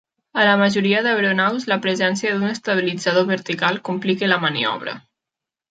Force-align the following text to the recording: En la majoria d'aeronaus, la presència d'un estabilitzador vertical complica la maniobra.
En 0.35 0.45
la 0.51 0.53
majoria 0.61 1.01
d'aeronaus, 1.07 1.67
la 1.73 1.77
presència 1.83 2.33
d'un 2.33 2.49
estabilitzador 2.55 3.29
vertical 3.35 3.81
complica 3.91 4.35
la 4.35 4.45
maniobra. 4.49 5.03